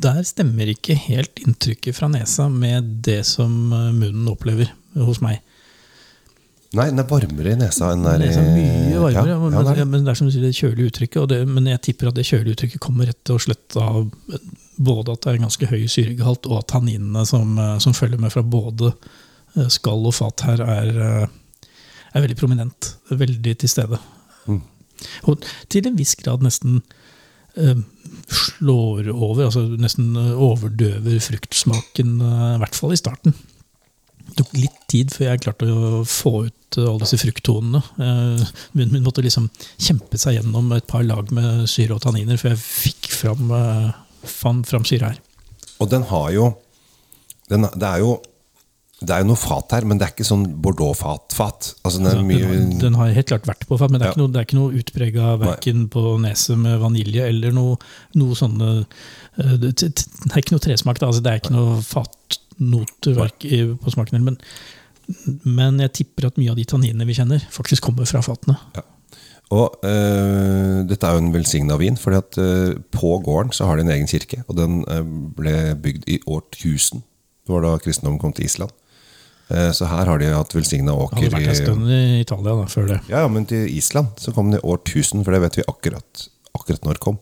Der 0.06 0.22
stemmer 0.27 0.69
ikke 0.72 0.95
helt 0.95 1.42
inntrykket 1.44 1.98
fra 1.98 2.07
nesa 2.12 2.48
med 2.51 2.88
det 3.06 3.19
som 3.27 3.51
eh, 3.75 3.92
munnen 3.92 4.30
opplever 4.31 4.72
hos 4.95 5.19
meg. 5.24 5.42
Nei, 6.75 6.89
den 6.92 7.00
er 7.00 7.07
varmere 7.07 7.54
i 7.54 7.57
nesa 7.60 7.94
enn 7.94 8.04
den 8.04 8.12
er 8.12 8.22
Nesa 8.25 8.42
er 8.42 8.51
mye 8.51 9.00
varmere, 9.00 9.31
ja, 9.31 9.38
men, 9.39 9.77
ja, 9.80 9.86
men 9.88 10.04
det 10.04 10.12
er 10.12 10.19
som 10.19 10.27
du 10.27 10.33
sier, 10.33 10.44
det 10.44 10.57
kjølige 10.57 10.92
uttrykket. 10.92 11.30
Det, 11.31 11.39
men 11.48 11.69
jeg 11.72 11.81
tipper 11.88 12.10
at 12.12 12.18
det 12.18 12.27
kjølige 12.27 12.57
uttrykket 12.57 12.83
kommer 12.83 13.07
rett 13.10 13.31
og 13.31 13.42
slett 13.45 13.77
av 13.80 14.01
både 14.75 15.16
at 15.16 15.24
det 15.24 15.31
er 15.31 15.39
en 15.39 15.48
ganske 15.48 15.69
høy 15.72 15.86
syregehalt, 15.92 16.50
og 16.50 16.60
at 16.60 16.69
tanninene 16.74 17.24
som, 17.30 17.56
eh, 17.62 17.77
som 17.83 17.95
følger 17.95 18.19
med 18.22 18.33
fra 18.33 18.44
både 18.44 18.92
eh, 18.92 19.69
skall 19.72 20.04
og 20.10 20.18
fat 20.18 20.44
her, 20.50 20.63
er, 20.66 20.92
eh, 21.07 21.72
er 22.12 22.25
veldig 22.25 22.39
prominent. 22.39 22.92
Veldig 23.12 23.56
til 23.63 23.72
stede. 23.72 24.01
Mm. 24.50 24.62
Og 25.31 25.48
til 25.72 25.88
en 25.88 25.98
viss 26.00 26.16
grad 26.19 26.44
nesten 26.44 26.81
eh, 27.56 27.80
slår 28.27 29.12
over, 29.13 29.48
altså 29.48 29.63
nesten 29.80 30.12
overdøver 30.18 31.24
fruktsmaken, 31.24 32.18
i 32.19 32.63
hvert 32.63 32.75
fall 32.75 32.95
i 32.95 33.00
starten. 33.00 33.36
Det 34.25 34.39
tok 34.42 34.56
litt 34.57 34.86
tid 34.92 35.13
før 35.13 35.31
jeg 35.31 35.44
klarte 35.45 35.69
å 35.69 36.04
få 36.10 36.48
ut 36.48 36.65
alle 36.83 37.00
disse 37.06 37.19
frukttonene. 37.22 37.81
Eh, 38.00 38.45
Munnen 38.75 38.94
min 38.98 39.06
måtte 39.06 39.24
liksom 39.25 39.48
kjempe 39.77 40.19
seg 40.22 40.39
gjennom 40.39 40.72
et 40.75 40.88
par 40.89 41.04
lag 41.07 41.31
med 41.36 41.66
syre 41.72 41.95
og 41.98 42.04
tanniner 42.06 42.38
før 42.42 42.54
jeg 42.56 42.63
fikk 42.66 43.12
fram, 43.16 43.50
eh, 43.56 43.92
fram, 44.27 44.63
syre 44.86 45.13
her. 45.13 45.19
Og 45.80 45.89
den 45.92 46.04
har 46.12 46.31
jo 46.36 46.54
den, 47.50 47.62
Det 47.77 47.83
er 47.83 48.00
jo 48.00 48.16
det 49.06 49.12
er 49.12 49.19
jo 49.22 49.27
noe 49.27 49.38
fat 49.38 49.74
her, 49.75 49.83
men 49.86 50.00
det 50.00 50.06
er 50.07 50.12
ikke 50.13 50.25
sånn 50.25 50.45
Bordeaux-fat-fat. 50.63 51.74
Altså, 51.83 52.00
den 52.00 52.07
Altså, 52.07 52.24
mye 52.24 52.39
den, 52.39 52.72
har, 52.72 52.80
den 52.81 52.94
har 52.95 53.10
helt 53.18 53.27
klart 53.27 53.45
vært 53.50 53.66
på 53.68 53.77
fat, 53.77 53.92
men 53.92 54.00
det 54.00 54.06
er 54.07 54.07
Ja. 54.07 54.13
ikke 54.16 54.22
noe, 54.24 54.31
det 54.31 54.39
er 54.39 54.45
ikke 54.48 54.57
noe 54.57 54.80
utprega 54.80 55.25
verken 55.42 55.89
på 55.92 56.04
neset 56.24 56.57
med 56.57 56.80
vanilje 56.80 57.27
eller 57.27 57.51
noe, 57.51 57.75
noe 58.16 58.38
sånne 58.39 58.69
eh, 59.38 59.57
det, 59.60 59.74
det 59.75 59.92
er 60.31 60.39
ikke 60.39 60.56
noe 60.56 60.63
tresmak. 60.63 60.98
Da. 60.98 61.07
Altså, 61.12 61.22
det 61.22 61.33
er 61.33 61.42
ikke 61.44 61.54
noe 61.57 61.81
fatnoter 61.83 63.77
på 63.83 63.92
smaken. 63.94 64.24
Men, 64.24 64.39
men 65.44 65.80
jeg 65.84 65.94
tipper 66.02 66.30
at 66.30 66.38
mye 66.42 66.52
av 66.54 66.60
de 66.60 66.66
tanninene 66.68 67.07
vi 67.07 67.16
kjenner, 67.18 67.44
faktisk 67.54 67.86
kommer 67.86 68.10
fra 68.10 68.24
fatene. 68.25 68.57
Og 69.54 69.78
øh, 69.86 70.80
dette 70.90 71.06
er 71.06 71.18
jo 71.18 71.22
en 71.22 71.34
velsigna 71.36 71.78
vin, 71.78 72.00
for 72.02 72.18
øh, 72.18 72.72
på 72.92 73.12
gården 73.25 73.54
så 73.54 73.68
har 73.69 73.78
de 73.78 73.86
en 73.86 73.92
egen 73.94 74.10
kirke. 74.10 74.42
Og 74.48 74.57
den 74.57 74.81
øh, 74.90 75.06
ble 75.38 75.75
bygd 75.84 76.10
i 76.10 76.19
år 76.25 76.42
1000. 76.50 77.04
Det 77.46 77.54
var 77.54 77.62
da 77.62 77.78
kristendommen 77.78 78.19
kom 78.19 78.34
til 78.34 78.46
Island. 78.46 78.74
Eh, 79.54 79.72
så 79.78 79.86
her 79.86 80.10
har 80.10 80.18
de 80.18 80.31
hatt 80.34 80.56
velsigna 80.56 80.96
åker 80.98 81.28
hadde 81.28 81.36
vært 81.38 81.51
en 81.51 81.60
stund 81.60 81.90
i 81.94 82.22
Italia 82.24 82.56
da, 82.58 82.66
før 82.72 82.88
det. 82.90 83.00
ja, 83.12 83.22
ja, 83.22 83.30
men 83.30 83.46
til 83.46 83.69
Island 83.69 84.18
så 84.18 84.34
kom 84.34 84.50
den 84.50 84.58
i 84.58 84.66
år 84.66 84.80
1000, 84.81 85.22
for 85.22 85.36
det 85.36 85.44
vet 85.44 85.60
vi 85.60 85.68
akkurat, 85.69 86.24
akkurat 86.58 86.88
når 86.88 87.01
kom. 87.04 87.19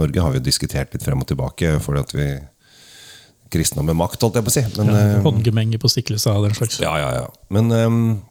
Norge 0.00 0.22
har 0.24 0.32
vi 0.32 0.40
diskutert 0.40 0.94
litt 0.94 1.04
frem 1.04 1.20
og 1.20 1.28
tilbake 1.28 1.74
fordi 1.84 2.00
at 2.00 2.14
vi 2.14 2.28
Kristendom 3.50 3.86
med 3.90 3.96
makt, 3.96 4.20
holdt 4.22 4.34
jeg 4.38 4.44
på 4.44 4.50
å 4.52 4.56
si. 4.56 4.62
Men, 4.78 4.86
Ja, 4.92 4.96
øh, 5.18 5.22
Håndgemenge 5.24 5.78
på 5.80 5.88
stikkelse 5.92 6.28
av 6.34 6.42
den 6.44 6.54
slags. 6.58 6.76
ja, 6.82 6.92
ja, 7.00 7.10
ja. 7.22 7.26
Men 7.50 7.72
um, 7.72 8.22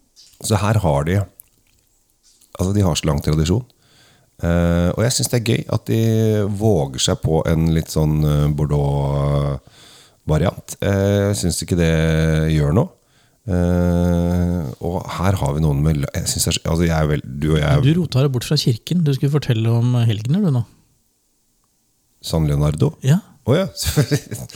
Så 0.44 0.56
her 0.62 0.74
har 0.84 1.04
de 1.08 1.16
Altså, 2.60 2.74
de 2.74 2.82
har 2.82 2.96
så 2.98 3.06
lang 3.06 3.20
tradisjon. 3.22 3.64
Uh, 4.42 4.90
og 4.98 5.04
jeg 5.04 5.12
syns 5.14 5.28
det 5.30 5.38
er 5.40 5.46
gøy 5.50 5.64
at 5.74 5.86
de 5.90 6.00
våger 6.58 7.00
seg 7.02 7.16
på 7.22 7.42
en 7.50 7.68
litt 7.74 7.90
sånn 7.94 8.16
eh, 8.26 8.48
Bordeaux-variant. 8.58 10.76
Jeg 10.82 11.28
jeg 11.28 11.36
syns 11.42 11.62
ikke 11.66 11.78
det 11.80 11.94
gjør 12.54 12.72
noe. 12.78 12.90
Uh, 13.48 14.68
og 14.84 14.98
her 15.20 15.34
har 15.40 15.52
vi 15.56 15.62
noen 15.64 15.80
med 15.86 15.96
jeg 16.14 16.26
så- 16.28 16.52
altså 16.66 16.84
jeg 16.86 17.08
vel, 17.08 17.22
Du 17.24 17.54
og 17.56 17.60
jeg 17.62 17.82
Du 17.86 17.94
rota 18.02 18.22
deg 18.26 18.32
bort 18.34 18.44
fra 18.44 18.58
kirken. 18.58 19.04
Du 19.06 19.14
skulle 19.14 19.32
fortelle 19.32 19.70
om 19.72 19.94
helgener, 20.06 20.42
du 20.44 20.52
nå. 20.52 20.66
San 22.22 22.46
Leonardo. 22.48 22.98
Ja. 23.04 23.20
Å 23.48 23.56
ja, 23.56 23.66
selvfølgelig. 23.74 24.50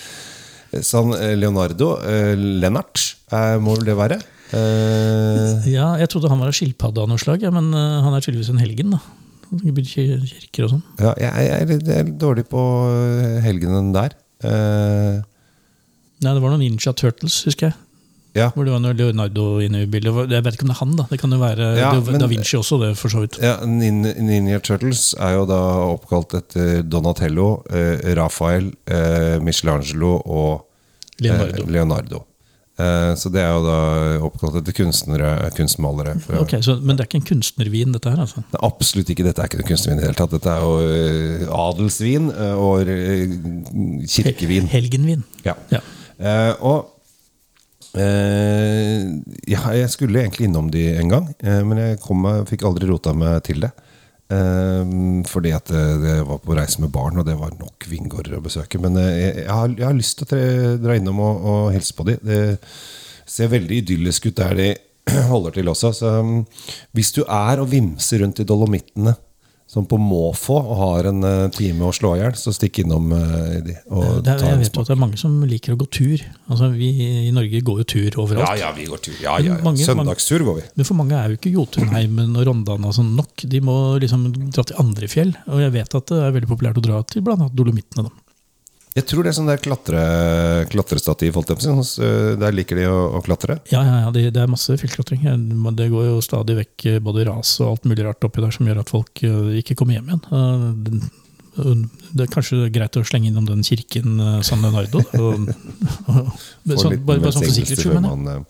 San 0.85 1.11
Leonardo 1.11 1.97
eh, 2.07 2.33
Lennart, 2.39 3.01
eh, 3.31 3.57
må 3.59 3.75
vel 3.77 3.89
det 3.89 3.97
være? 3.99 4.19
Eh, 4.55 5.67
ja, 5.71 5.89
jeg 5.99 6.09
trodde 6.11 6.29
han 6.31 6.39
var 6.41 6.51
av 6.51 6.55
skilpadde 6.57 7.01
av 7.03 7.09
noe 7.11 7.19
slag, 7.21 7.43
ja, 7.43 7.51
men 7.55 7.69
eh, 7.75 7.97
han 8.05 8.15
er 8.15 8.23
tydeligvis 8.23 8.51
en 8.53 8.61
helgen. 8.61 8.95
da. 8.95 9.01
Han 9.51 9.59
bygger 9.75 9.89
kir- 9.91 10.25
kirker 10.31 10.67
og 10.67 10.73
sånn. 10.77 10.83
Ja, 11.03 11.11
jeg, 11.19 11.31
jeg, 11.47 11.51
er 11.59 11.69
litt, 11.73 11.87
jeg 11.91 11.99
er 12.03 12.07
litt 12.07 12.19
dårlig 12.21 12.45
på 12.51 12.61
helgenen 13.43 13.91
der. 13.95 14.15
Eh, 14.47 15.19
Nei, 16.21 16.33
det 16.37 16.41
var 16.43 16.51
noen 16.53 16.61
Ninja 16.61 16.93
Turtles, 16.95 17.39
husker 17.47 17.71
jeg. 17.71 17.77
Ja, 18.35 18.49
Hvor 18.55 18.63
det 18.65 18.71
var 18.71 18.79
noe 18.79 18.93
Leonardo 18.95 19.59
inne 19.59 19.81
i 19.83 19.89
bildet. 19.91 20.29
Jeg 20.31 20.43
vet 20.45 20.53
ikke 20.55 20.63
om 20.63 20.71
det 20.71 20.75
er 20.77 20.79
han, 20.85 20.95
da. 20.95 21.05
Det 21.09 21.19
kan 21.19 21.31
jo 21.35 21.39
være 21.41 21.77
Ja, 21.77 21.91
men- 21.99 22.19
Da 22.19 22.27
Vinci 22.31 22.55
også, 22.57 22.79
det, 22.79 22.95
for 22.97 23.09
så 23.09 23.19
vidt. 23.25 23.37
ja 23.43 23.57
Ninja 23.65 24.59
Turtles 24.59 25.13
er 25.19 25.33
jo 25.35 25.45
da 25.45 25.59
oppkalt 25.91 26.33
etter 26.39 26.81
Donatello, 26.83 27.63
eh, 27.69 28.13
Rafael, 28.15 28.71
eh, 28.87 29.39
Michelangelo 29.43 30.21
og 30.25 30.65
eh, 31.21 31.27
Leonardo. 31.27 31.65
Leonardo. 31.67 32.23
Eh, 32.79 33.13
så 33.19 33.29
det 33.29 33.41
er 33.43 33.51
jo 33.51 33.63
da 33.65 33.79
oppkalt 34.25 34.55
etter 34.61 34.73
kunstnere, 34.73 35.51
kunstmalere. 35.53 36.15
fra- 36.23 36.39
Ok, 36.39 36.55
så, 36.63 36.79
Men 36.81 36.95
det 36.95 37.03
er 37.03 37.09
ikke 37.09 37.19
en 37.21 37.35
kunstnervin, 37.35 37.91
dette 37.93 38.09
her? 38.09 38.17
altså? 38.23 38.45
Det 38.49 38.57
er 38.57 38.65
absolutt 38.65 39.09
ikke, 39.11 39.23
Dette 39.27 39.39
er 39.43 39.47
ikke 39.51 39.59
noe 39.59 39.67
kunstnervin 39.69 39.99
i 39.99 40.01
det 40.01 40.07
hele 40.07 40.15
tatt. 40.15 40.31
Dette 40.31 40.49
er 40.49 40.61
jo 40.61 40.79
eh, 40.79 41.47
adelsvin 41.51 42.31
eh, 42.31 42.55
og 42.55 44.07
kirkevin. 44.07 44.67
Helgenvin. 44.71 45.23
Ja. 45.45 45.53
Ja. 45.71 45.79
Eh, 46.21 46.53
og 46.61 46.90
eh, 47.99 49.07
ja, 49.51 49.61
jeg 49.75 49.89
skulle 49.93 50.23
egentlig 50.23 50.47
innom 50.47 50.69
de 50.73 50.87
en 50.95 51.11
gang, 51.11 51.31
uh, 51.43 51.61
men 51.67 51.81
jeg 51.81 52.19
meg, 52.19 52.45
fikk 52.49 52.67
aldri 52.67 52.89
rota 52.89 53.15
meg 53.17 53.41
til 53.47 53.65
det. 53.65 53.71
Uh, 54.31 55.19
fordi 55.27 55.51
at 55.51 55.67
det 55.67 56.21
var 56.23 56.39
på 56.39 56.55
reise 56.55 56.79
med 56.83 56.93
barn, 56.93 57.19
og 57.19 57.27
det 57.27 57.35
var 57.39 57.51
nok 57.57 57.87
vingårder 57.91 58.37
å 58.37 58.45
besøke. 58.45 58.79
Men 58.79 58.95
jeg, 59.01 59.43
jeg, 59.43 59.49
har, 59.51 59.73
jeg 59.75 59.87
har 59.89 59.97
lyst 59.97 60.19
til 60.19 60.29
å 60.29 60.31
tre, 60.31 60.45
dra 60.81 60.97
innom 60.97 61.19
og, 61.19 61.47
og 61.53 61.71
hilse 61.75 61.97
på 61.97 62.07
de. 62.07 62.19
Det 62.23 62.41
Ser 63.31 63.47
veldig 63.47 63.77
idyllisk 63.79 64.25
ut 64.27 64.39
der 64.41 64.55
de 64.57 64.69
holder 65.31 65.53
til 65.55 65.69
også. 65.71 65.91
Så 65.95 66.09
um, 66.19 66.41
hvis 66.97 67.13
du 67.15 67.21
er 67.23 67.61
og 67.61 67.69
vimser 67.71 68.25
rundt 68.25 68.41
i 68.43 68.47
Dolomittene 68.47 69.13
som 69.71 69.85
på 69.87 69.95
måfå 69.95 70.57
og 70.59 70.71
har 70.81 71.07
en 71.07 71.23
eh, 71.23 71.45
time 71.55 71.85
å 71.87 71.93
slå 71.95 72.09
i 72.17 72.19
hjel, 72.19 72.33
så 72.35 72.51
stikk 72.51 72.81
innom 72.83 73.05
eh, 73.15 73.61
de 73.63 73.75
og 73.87 74.17
Det 74.25 74.33
er, 74.33 74.41
jeg 74.49 74.59
vet 74.65 74.79
at 74.81 74.89
det 74.89 74.95
er 74.97 74.99
mange 74.99 75.19
som 75.21 75.37
liker 75.47 75.77
å 75.77 75.79
gå 75.79 75.87
tur. 75.95 76.25
Altså, 76.51 76.67
vi 76.75 76.89
i 77.29 77.31
Norge 77.31 77.61
går 77.69 77.79
jo 77.79 77.85
tur 77.93 78.17
overalt. 78.25 78.49
Ja, 78.49 78.67
ja, 78.67 78.71
vi 78.75 78.89
går 78.91 78.99
tur. 79.07 79.15
Ja, 79.23 79.37
ja, 79.39 79.53
ja. 79.55 79.59
Mange- 79.63 79.85
Søndagstur 79.87 80.43
går 80.43 80.59
vi. 80.59 80.65
Men 80.75 80.89
for 80.89 80.99
mange 80.99 81.15
er 81.21 81.31
jo 81.31 81.39
ikke 81.39 81.53
Jotunheimen 81.55 82.35
og 82.35 82.49
Rondane 82.49 82.91
og 82.91 82.97
sånn 82.99 83.13
nok. 83.15 83.45
De 83.47 83.61
må 83.63 83.77
liksom 84.03 84.27
dra 84.51 84.67
til 84.67 84.81
andre 84.83 85.07
fjell. 85.11 85.31
Og 85.47 85.63
jeg 85.63 85.71
vet 85.79 85.95
at 86.01 86.11
det 86.11 86.19
er 86.19 86.35
veldig 86.35 86.51
populært 86.51 86.81
å 86.81 86.85
dra 86.89 86.99
til 87.07 87.23
blant 87.23 87.39
annet 87.47 87.55
Dolomittene. 87.55 88.09
Da. 88.09 88.30
Jeg 88.91 89.07
tror 89.07 89.23
det 89.23 89.31
er 89.31 89.35
sånn 89.37 89.47
der 89.47 89.61
klatre, 89.63 90.01
klatrestativ, 90.71 91.37
eh, 91.39 92.33
Der 92.41 92.51
liker 92.51 92.75
de 92.75 92.89
å, 92.91 92.97
å 93.15 93.21
klatre. 93.23 93.61
Ja, 93.71 93.85
ja, 93.87 94.01
ja 94.03 94.11
det, 94.11 94.25
det 94.35 94.43
er 94.43 94.51
masse 94.51 94.75
fjellklatring. 94.75 95.23
Det 95.79 95.87
går 95.93 96.09
jo 96.09 96.19
stadig 96.25 96.57
vekk 96.59 96.87
eh, 96.91 96.99
både 96.99 97.23
ras 97.29 97.55
og 97.63 97.69
alt 97.69 97.87
mulig 97.87 98.03
rart 98.03 98.27
oppi 98.27 98.43
der 98.43 98.51
som 98.51 98.67
gjør 98.67 98.83
at 98.83 98.91
folk 98.91 99.23
eh, 99.23 99.55
ikke 99.61 99.77
kommer 99.79 99.95
hjem 99.95 100.11
igjen. 100.11 100.99
Det 102.11 102.25
er 102.25 102.33
kanskje 102.35 102.67
greit 102.75 102.99
å 102.99 103.05
slenge 103.07 103.31
innom 103.31 103.47
den 103.47 103.63
kirken 103.63 104.19
San 104.43 104.63
Leonardo. 104.63 105.05
Og, 105.15 105.47
og, 106.11 106.35
sånn, 106.75 106.99
bare, 107.07 107.23
bare 107.23 107.31
sånn 107.31 107.47
for 107.47 107.55
sikkerhets 107.55 107.87
skyld, 107.87 108.03
mener 108.03 108.41
jeg. 108.41 108.45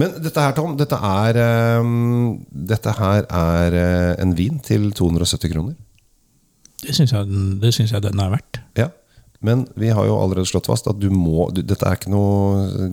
Men 0.00 0.16
dette 0.20 0.44
her, 0.44 0.56
Tom, 0.56 0.76
dette 0.80 0.96
er, 0.96 1.40
um, 1.80 2.36
dette 2.68 2.96
her 3.00 3.24
er 3.24 3.80
uh, 3.80 4.12
en 4.20 4.36
vin 4.36 4.60
til 4.64 4.90
270 4.96 5.52
kroner. 5.56 5.76
Det 6.80 6.96
syns 6.96 7.12
jeg, 7.12 7.44
det 7.60 7.72
syns 7.76 7.92
jeg 7.92 8.04
den 8.04 8.20
er 8.24 8.32
verdt. 8.32 8.60
Ja. 8.76 8.92
Men 9.42 9.66
vi 9.80 9.88
har 9.88 10.04
jo 10.04 10.18
allerede 10.20 10.48
slått 10.48 10.68
fast 10.68 10.88
at 10.90 10.98
du 11.00 11.08
må 11.10 11.48
du, 11.54 11.62
Dette 11.64 11.86
er 11.88 11.96
ikke 11.96 12.12
noe 12.12 12.90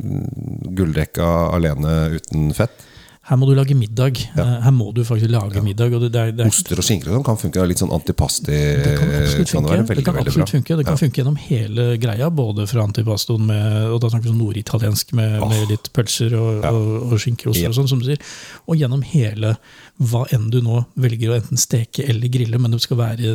gulldekka 0.77 1.31
alene 1.55 1.97
uten 2.19 2.53
fett. 2.55 2.85
Her 3.27 3.35
må 3.35 3.43
du 3.49 3.57
lage 3.57 3.75
middag. 3.75 4.21
Ja. 4.37 4.43
Her 4.63 4.71
må 4.71 4.85
du 4.95 5.01
faktisk 5.03 5.27
lage 5.33 5.59
middag. 5.59 5.91
Og 5.97 6.05
det, 6.05 6.13
det 6.13 6.21
er, 6.21 6.29
det 6.31 6.45
er, 6.45 6.51
Oster 6.53 6.79
og 6.79 6.85
skinker 6.87 7.09
og 7.11 7.17
sånn 7.17 7.25
kan 7.27 7.39
funke. 7.41 7.65
Litt 7.67 7.81
sånn 7.81 7.91
antipasti 7.91 8.55
Det 8.55 8.93
kan 8.95 9.09
absolutt 9.17 9.51
kan 9.51 9.65
funke. 9.67 9.73
Det 9.81 9.89
veldig, 9.89 10.05
kan 10.07 10.19
absolutt 10.21 10.53
funke 10.55 10.77
Det 10.79 10.85
kan 10.87 10.99
funke 11.01 11.19
gjennom 11.21 11.39
hele 11.49 11.87
greia, 11.99 12.29
både 12.31 12.67
fra 12.71 12.85
antipastoen 12.87 13.43
med 13.49 13.91
og 13.91 13.99
da 14.03 14.13
snakker 14.13 14.29
vi 14.29 14.31
om 14.31 14.39
norditaliensk 14.45 15.11
med, 15.19 15.35
med 15.43 15.73
litt 15.73 15.91
pølser 15.95 16.37
og, 16.39 16.63
Ja. 16.63 16.71
og, 16.71 17.11
og 17.11 17.19
skinkeoster 17.19 17.65
Yep. 17.67 17.73
og 17.73 17.77
sånn, 17.81 17.91
som 17.91 17.99
du 17.99 18.07
sier. 18.07 18.23
Og 18.63 18.79
gjennom 18.79 19.03
hele 19.11 19.57
hva 19.97 20.25
enn 20.35 20.49
du 20.53 20.59
nå 20.61 20.83
velger 21.01 21.31
å 21.31 21.37
enten 21.39 21.57
steke 21.57 22.03
eller 22.05 22.29
grille, 22.29 22.59
men 22.61 22.73
det 22.75 22.81
skal 22.83 22.99
være 22.99 23.31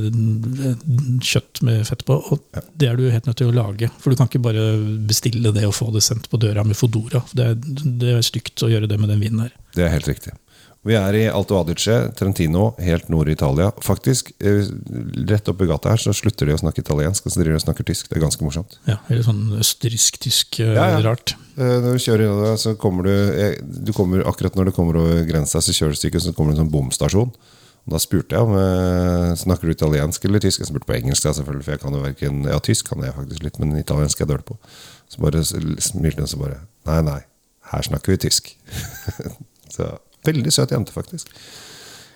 kjøtt 1.22 1.62
med 1.66 1.82
fett 1.88 2.04
på. 2.06 2.18
Og 2.32 2.62
det 2.78 2.88
er 2.90 2.98
du 3.00 3.08
helt 3.10 3.26
nødt 3.26 3.40
til 3.40 3.50
å 3.50 3.56
lage. 3.56 3.90
For 4.02 4.12
du 4.12 4.20
kan 4.20 4.30
ikke 4.30 4.42
bare 4.44 4.68
bestille 5.08 5.52
det 5.54 5.66
og 5.68 5.74
få 5.76 5.90
det 5.94 6.04
sendt 6.06 6.30
på 6.30 6.40
døra 6.42 6.64
med 6.66 6.78
Fodora. 6.78 7.24
Det 7.34 7.48
er, 7.50 7.58
det 8.02 8.14
er 8.18 8.24
stygt 8.26 8.62
å 8.62 8.70
gjøre 8.70 8.90
det 8.90 9.00
med 9.02 9.10
den 9.12 9.22
vinen 9.24 9.46
her. 9.46 9.52
Det 9.74 9.86
er 9.86 9.94
helt 9.96 10.08
riktig. 10.10 10.36
Vi 10.82 10.96
er 10.98 11.14
i 11.14 11.26
Alto 11.30 11.54
Adige, 11.60 11.94
Trentino, 12.18 12.72
helt 12.82 13.06
nord 13.12 13.28
i 13.30 13.36
Italia. 13.36 13.68
Faktisk, 13.86 14.32
eh, 14.42 14.64
Rett 15.30 15.46
oppi 15.52 15.68
gata 15.70 15.92
her 15.92 16.00
så 16.02 16.10
slutter 16.16 16.48
de 16.50 16.56
å 16.56 16.58
snakke 16.58 16.82
italiensk, 16.82 17.26
og 17.26 17.30
så 17.34 17.38
driver 17.38 17.54
de 17.54 17.60
og 17.60 17.66
snakker 17.68 17.86
tysk. 17.86 18.08
Det 18.10 18.18
er 18.18 18.24
ganske 18.24 18.42
morsomt. 18.42 18.74
Ja, 18.90 18.96
Eller 19.08 19.22
sånn 19.22 19.44
østerriksk-tysk 19.62 20.58
eh, 20.64 20.74
Ja, 20.74 20.88
ja. 20.96 21.02
rart. 21.06 21.36
Eh, 21.58 21.78
Når 21.84 21.96
du 21.96 22.02
kjører 22.04 22.26
innover, 22.26 22.54
så 22.60 22.74
kommer 22.80 23.08
du, 23.08 23.62
du 23.62 23.92
kommer, 23.96 24.24
Akkurat 24.28 24.54
når 24.56 24.70
du 24.70 24.76
kommer 24.76 25.00
over 25.00 25.24
grensa, 25.28 25.60
så 25.60 25.74
kjører 25.76 25.96
du 25.96 26.00
stykket, 26.00 26.24
så 26.24 26.32
kommer 26.36 26.52
det 26.52 26.60
en 26.60 26.64
sånn 26.66 26.72
bomstasjon. 26.72 27.32
Og 27.82 27.90
Da 27.96 27.98
spurte 28.02 28.36
jeg 28.38 28.46
om 28.46 28.54
eh, 28.58 29.32
Snakker 29.40 29.68
du 29.68 29.74
italiensk 29.74 30.24
eller 30.28 30.42
tysk. 30.44 30.62
Jeg 30.62 30.70
spurte 30.70 30.88
på 30.88 30.96
engelsk, 30.96 31.26
da, 31.26 31.34
selvfølgelig, 31.38 31.66
for 31.66 31.76
jeg 31.76 31.82
kan 31.82 31.98
jo 31.98 32.04
verken 32.04 32.46
Ja, 32.48 32.60
tysk 32.62 32.92
kan 32.92 33.02
jeg 33.04 33.16
faktisk 33.16 33.44
litt, 33.48 33.58
men 33.62 33.74
italiensk 33.80 34.20
er 34.20 34.26
jeg 34.26 34.32
dårlig 34.34 34.48
på. 34.52 34.58
Så 35.12 35.24
bare 35.24 35.42
smilte 35.44 36.24
hun 36.24 36.30
så 36.30 36.40
bare 36.40 36.62
Nei, 36.88 37.00
nei, 37.06 37.18
her 37.72 37.84
snakker 37.86 38.14
vi 38.14 38.22
tysk. 38.28 38.54
så 39.76 39.92
Veldig 40.22 40.52
søt 40.54 40.70
jente, 40.70 40.94
faktisk. 40.94 41.30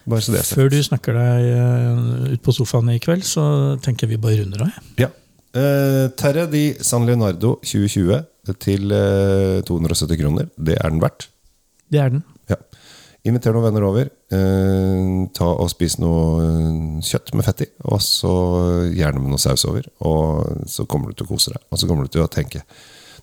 Bare 0.07 0.23
så 0.23 0.31
det 0.31 0.38
er 0.38 0.45
sagt. 0.47 0.61
Før 0.61 0.69
du 0.71 0.76
snakker 0.87 1.16
deg 1.19 1.47
eh, 1.50 2.35
ut 2.37 2.43
på 2.47 2.52
sofaen 2.55 2.93
i 2.93 3.00
kveld, 3.02 3.25
så 3.26 3.43
tenker 3.83 4.07
vi 4.07 4.19
bare 4.23 4.45
runder 4.45 4.62
av. 4.62 4.76
Ja. 5.00 5.09
Eh, 5.57 6.05
Terre 6.14 6.45
di 6.52 6.69
San 6.87 7.07
Leonardo 7.09 7.57
2020 7.66 8.21
til 8.62 8.92
eh, 8.94 9.60
270 9.66 10.20
kroner. 10.20 10.48
Det 10.56 10.76
er 10.78 10.90
den 10.92 11.00
verdt. 11.02 11.28
Det 11.90 12.00
er 12.02 12.10
den. 12.14 12.22
Ja. 12.50 12.56
Inviter 13.26 13.52
noen 13.56 13.64
venner 13.66 13.86
over. 13.88 14.10
Eh, 14.30 15.06
ta 15.34 15.48
og 15.50 15.70
Spis 15.72 15.98
noe 15.98 16.44
eh, 16.44 16.76
kjøtt 17.06 17.32
med 17.34 17.46
fett 17.48 17.64
i, 17.66 17.68
og 17.90 17.98
så 18.04 18.32
gjerne 18.94 19.22
med 19.22 19.34
noe 19.34 19.42
saus 19.42 19.66
over. 19.66 19.86
Og 20.06 20.66
så 20.70 20.86
kommer 20.86 21.10
du 21.10 21.18
til 21.18 21.26
å 21.26 21.32
kose 21.34 21.50
deg. 21.56 21.62
Og 21.70 21.80
så 21.82 21.88
kommer 21.90 22.06
du 22.06 22.12
til 22.14 22.22
å 22.22 22.30
tenke, 22.30 22.62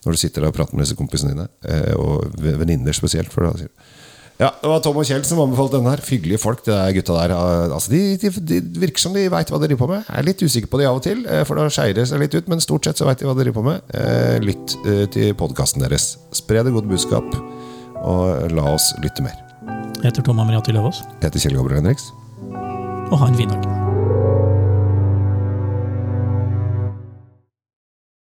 når 0.03 0.11
du 0.17 0.19
sitter 0.19 0.43
der 0.43 0.51
og 0.51 0.57
prater 0.57 0.75
med 0.75 0.83
disse 0.83 0.99
kompisene 0.99 1.31
dine, 1.35 1.47
eh, 1.63 1.93
og 1.95 2.35
ve- 2.43 2.57
venninner 2.59 2.95
spesielt 2.97 3.31
for 3.31 3.47
da 3.47 3.53
sier 3.61 3.71
du, 3.71 3.91
ja, 4.39 4.49
Det 4.61 4.69
var 4.69 4.79
Tom 4.83 4.97
og 4.97 5.05
Kjell 5.07 5.23
som 5.27 5.39
anbefalte 5.43 5.77
denne. 5.77 5.91
her 5.93 6.01
Hyggelige 6.07 6.39
folk, 6.41 6.63
det 6.65 6.73
der 6.73 6.91
gutta 6.97 7.13
der. 7.19 7.33
Altså, 7.73 7.91
de, 7.93 8.01
de, 8.17 8.31
de 8.49 8.61
virker 8.81 8.99
som 9.03 9.13
de 9.13 9.27
veit 9.31 9.49
hva 9.53 9.59
de 9.61 9.67
driver 9.69 9.83
på 9.85 9.89
med. 9.93 10.03
Jeg 10.09 10.17
er 10.19 10.27
litt 10.27 10.41
usikker 10.43 10.71
på 10.73 10.79
de 10.81 10.87
av 10.89 10.97
og 10.99 11.03
til, 11.05 11.25
eh, 11.27 11.43
for 11.47 11.55
da 11.59 11.67
skeier 11.69 11.93
det 11.97 12.07
seg 12.09 12.19
litt 12.23 12.33
ut. 12.35 12.47
Men 12.51 12.59
stort 12.63 12.85
sett 12.89 12.97
så 12.97 13.05
veit 13.07 13.19
de 13.21 13.29
hva 13.29 13.35
de 13.37 13.45
driver 13.45 13.59
på 13.61 13.65
med. 13.69 13.93
Eh, 13.93 14.39
Lytt 14.43 14.75
eh, 14.85 15.05
til 15.13 15.33
podkasten 15.39 15.83
deres. 15.85 16.15
Spre 16.35 16.63
det 16.65 16.73
gode 16.73 16.89
budskap, 16.89 17.29
og 18.03 18.51
la 18.51 18.67
oss 18.73 18.91
lytte 19.03 19.23
mer. 19.23 19.37
Jeg 20.01 20.09
heter 20.11 20.25
Tom 20.27 20.39
Amriati 20.43 20.73
Løvaas, 20.75 21.03
heter 21.23 21.39
Kjell 21.39 21.55
Gabriel 21.61 21.79
Henriks. 21.83 22.09
og 23.13 23.17
ha 23.21 23.27
en 23.29 23.35
fin 23.37 23.49
dag. 23.53 23.82